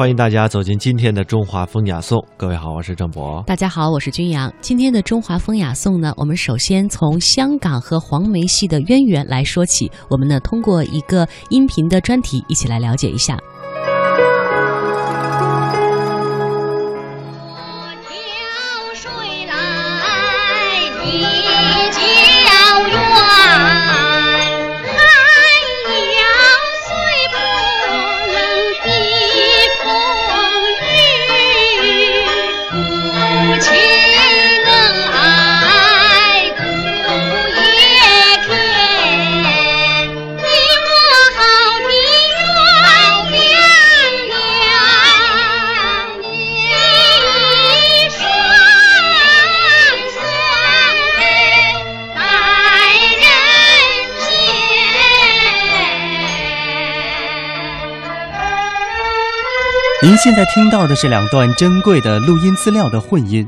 [0.00, 2.18] 欢迎大家走进今天的中华风雅颂。
[2.34, 3.44] 各位好，我是郑博。
[3.46, 4.50] 大家好，我是君阳。
[4.62, 9.92] 今天的中华风雅颂呢，我们首先从香港和黄梅戏的渊源来说起。
[10.08, 13.38] 我们呢，通过一个音频的专题，一起来了解一下。
[60.10, 63.46] 您现在听到的是两段珍贵的录音资料的混音，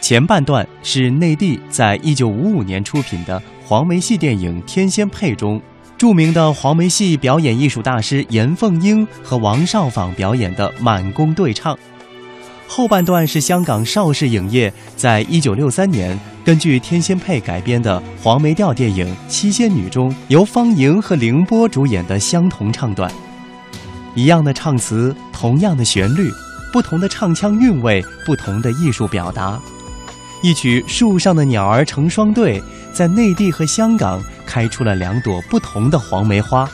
[0.00, 5.62] 前半段是内地在一九五五年出品的黄梅戏电影《天仙配》中
[5.96, 11.78] 著名的黄梅戏表演艺术大师严凤英和王少舫表演的满宫对唱，
[12.66, 23.08] 后半段是香港邵氏影业在一九六三年根据《天仙配》改编的黄梅调电影《七仙女》中由方莹和凌波主演的相同唱段。
[24.14, 26.30] 一样的唱词，同样的旋律，
[26.72, 29.58] 不同的唱腔韵味，不同的艺术表达。
[30.42, 32.60] 一曲《树上的鸟儿成双对》
[32.92, 36.68] 在内地和香港开出了两朵不同的黄梅花，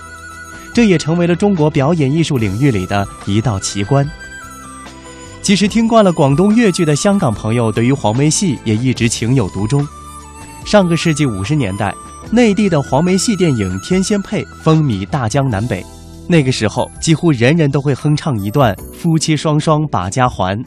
[0.72, 4.08] 这也成为了中国表演艺术领域里的一道奇观。
[5.42, 9.86] 其实，听惯了广东粤剧的香港朋友，对于黄梅戏也一直情有独钟。
[10.64, 11.94] 上个世纪五十年代，
[12.30, 15.84] 内地的黄梅戏电影《天仙配》风靡大江南北。
[16.28, 20.60] 那个时候，几乎人人都会哼唱一段“夫妻双双把家还”。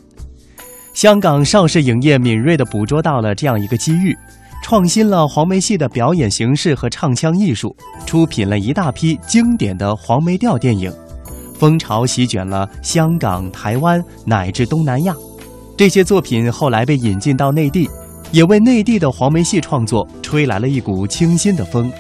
[0.94, 4.18] 香港邵氏影业敏锐地捕捉到了这样一个机遇，
[4.64, 7.76] 创新了黄梅戏的表演形式和唱腔艺术，
[8.06, 10.92] 出品了一大批经典的黄梅调电影，
[11.58, 15.14] 风潮席卷了香港、台湾乃至东南亚。
[15.78, 17.90] 这些作品后来被引进到内地，
[18.32, 21.92] 也为内地的黄梅戏创作吹来了一股清新的风。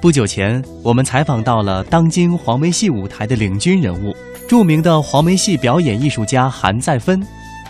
[0.00, 4.14] 不久前，我们采访到了当今黄梅戏舞台的领军人物，
[4.46, 7.20] 著名的黄梅戏表演艺术家韩再芬。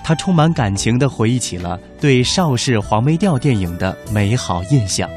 [0.04, 5.08] 他充满感情地回忆起了对邵氏黄梅调电影的美好印象。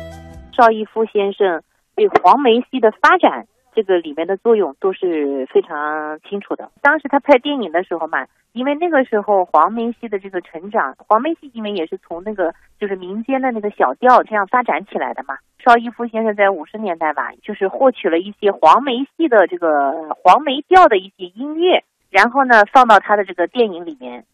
[0.56, 1.62] 邵逸夫先生
[1.96, 3.48] 对黄梅戏的发展。
[3.74, 6.72] 这个里面的作用都是非常清楚的。
[6.82, 15.38] 当时他拍电影的时候嘛，因为那个时候黄梅戏的这个成长，黄梅戏因为也是从那个就是民间的那个小调这样发展起来的嘛。
[15.60, 24.26] 邵逸夫先生在五十年代吧，就是获取了一些黄梅戏的这个黄梅调的一些音乐，然后呢放到他的这个电影里面，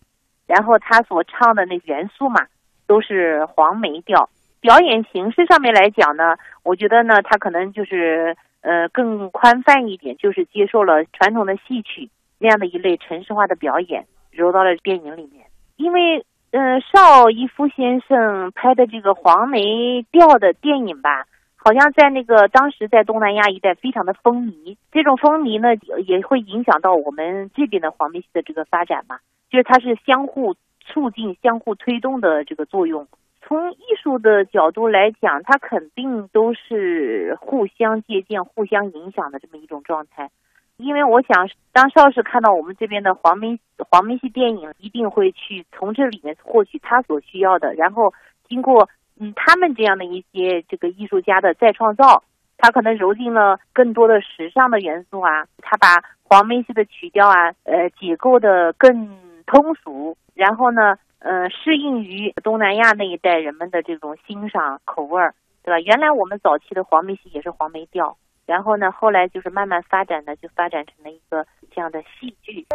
[0.47, 2.45] 然后他所唱的那元素嘛，
[2.87, 4.29] 都是黄梅调。
[4.61, 8.35] 表演形式上面来讲呢，我觉得呢，他可能就是。
[8.65, 12.09] 呃，更宽泛一点，就是接受了传统的戏曲
[12.39, 15.45] 那样的一类程式化的表演，揉到了电影里面。
[15.77, 24.77] 因为，呃，邵逸夫先生拍的这个黄梅调的电影吧，好像在那个当时在东南亚一带非常的风靡。
[24.91, 25.75] 这种风靡呢，
[26.07, 29.19] 也会影响到我们这边的黄梅戏的这个发展嘛，
[29.51, 33.07] 就是它是相互促进、相互推动的这个作用。
[33.47, 40.31] 从艺术的角度来讲，它肯定都是互相借鉴、互相影响的这么一种状态。
[40.77, 47.75] 因为我想，当邵氏看到我们这边的黄梅黄梅戏电影，一定会去从这里面获取他所需要的。
[47.75, 48.15] 然后
[48.49, 48.89] 经过
[49.19, 52.23] 嗯他们这样的一些这个艺术家的再创造，
[52.57, 60.97] 他可能揉进了更多的时尚的元素啊，他把黄梅戏的曲调啊呃解构的更通俗，然后呢。
[61.25, 65.79] 呃，适应于东南亚那一带人们的这种欣赏口味儿，对吧？
[65.79, 68.15] 原来我们早期的黄梅戏也是黄梅调，
[68.45, 72.67] 然后呢，后来就是慢慢发展的，就发展成了一个这样的戏剧。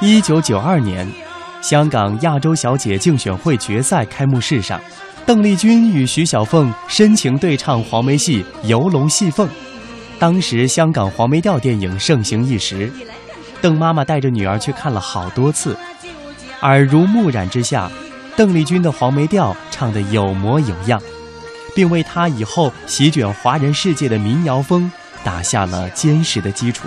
[0.00, 1.10] 一九九二年，
[1.62, 4.78] 香港亚洲小姐竞选会决赛开幕式上，
[5.24, 9.48] 邓丽君与徐小凤深情对唱黄梅戏《游龙戏凤》。
[10.18, 12.92] 当时香港黄梅调电影盛行一时，
[13.62, 15.74] 邓妈妈带着女儿去看了好多次，
[16.60, 17.90] 耳濡目染之下，
[18.36, 21.00] 邓丽君的黄梅调唱得有模有样，
[21.74, 24.92] 并为她以后席卷华人世界的民谣风
[25.24, 26.86] 打下了坚实的基础。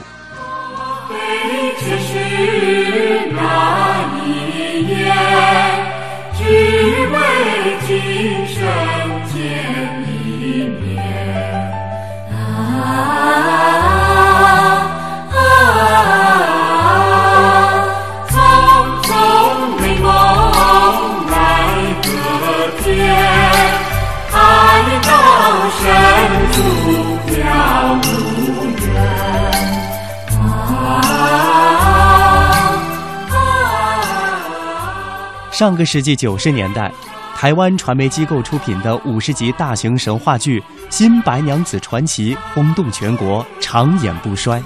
[35.60, 36.90] 上个世纪九十年代，
[37.36, 40.58] 台湾传媒机构出品的五十集大型神话剧
[40.90, 44.64] 《新白娘子传奇》轰动全国，长演不衰。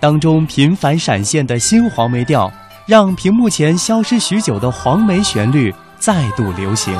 [0.00, 2.50] 当中频繁闪现的新黄梅调，
[2.86, 6.98] 让屏幕前消失许久的黄梅旋律再度流行。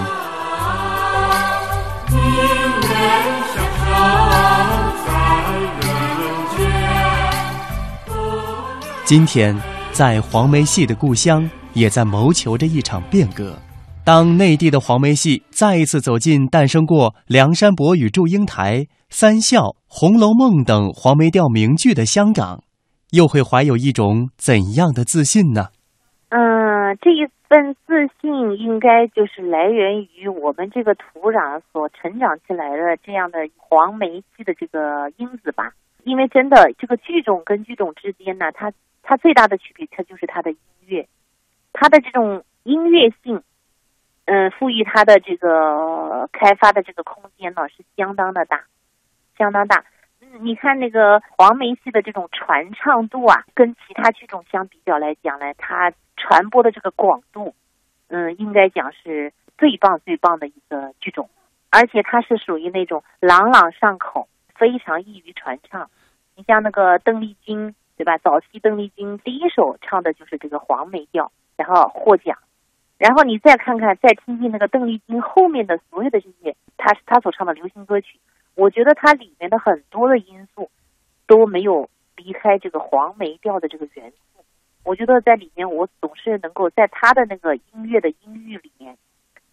[9.06, 9.58] 今天，
[9.92, 11.48] 在黄梅戏的故乡。
[11.74, 13.56] 也在谋求着一场变革。
[14.04, 18.78] 当内地的黄梅戏再一次走进诞生过《梁山伯与祝英台》
[19.08, 22.64] 《三笑》《红楼梦》等黄梅调名剧的香港，
[23.10, 25.68] 又会怀有一种怎样的自信呢？
[26.30, 35.72] 嗯，这一份自信应该就是来源于我们这个土壤所成长起来的这样的黄梅戏的这个因子吧。
[36.04, 38.72] 因为真的，这个剧种跟剧种之间呢，它
[39.02, 41.06] 它最大的区别，它就是它的音乐。
[41.80, 43.42] 它的这种音乐性，
[44.26, 48.64] 嗯，赋予它的这个开发的这个空间呢，是相当的大，
[49.38, 49.86] 相当大。
[50.40, 57.54] 你看那个黄梅戏的这种传唱度啊，跟其他剧种相比较来讲呢，它传播的这个广度，
[58.08, 61.30] 嗯，应该讲是最棒最棒的一个剧种，
[61.70, 65.90] 而且它是属于那种朗朗上口，非常易于传唱。
[66.36, 68.18] 你像那个邓丽君，对吧？
[68.18, 71.32] 早期邓丽君第一首唱的就是这个黄梅调。
[71.60, 72.38] 然后获奖，
[72.96, 78.18] 然后你再看看，再听听那个邓丽君后面的所有的这些，她她所唱的流行歌曲，
[78.54, 80.70] 我觉得它里面的很多的因素
[81.26, 84.42] 都没有离开这个黄梅调的这个元素。
[84.84, 88.96] 我觉得在里面，我总是能够在她的那个音乐的音域里面，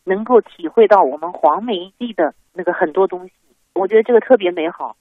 [0.06, 3.33] 能够体会到我们黄梅地的那个很多东西。
[3.74, 4.95] 我觉得这个特别美好，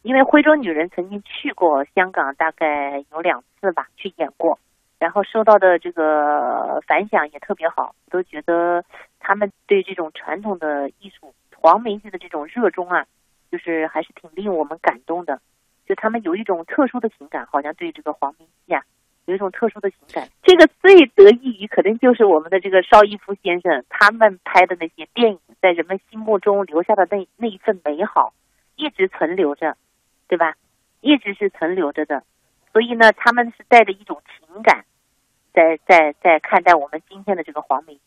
[0.00, 4.58] 因为徽州女人曾经去过香港，大概有两次吧，去演过。
[4.98, 8.84] 然后收到的这个反响也特别好，都觉得
[9.20, 13.06] 他们对这种传统的艺术黄梅戏的这种热衷啊，
[13.50, 15.40] 就是还是挺令我们感动的。
[15.86, 18.82] 就他们有一种特殊的情感，好像对这个黄梅戏啊，
[19.26, 20.28] 有一种特殊的情感。
[20.42, 28.32] 这个最得益于，可能就是我们的这个邵逸夫先生他们拍的那些电影，在人们心目中留下的那那一份美好，
[28.74, 29.76] 一直存留着，
[30.26, 30.54] 对吧？
[31.00, 32.24] 一直是存留着的。
[32.76, 34.84] 所以呢，他们是带着一种情感，
[35.54, 37.98] 在在在看待我们今天的这个黄梅。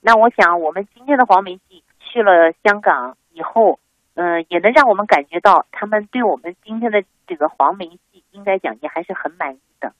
[0.00, 3.78] 那我想，我们今天的黄梅戏去了香港以后，
[4.14, 9.94] 嗯，也能让我们感觉到，他们对我们今天的这个黄梅戏，应该讲也还是很满意的。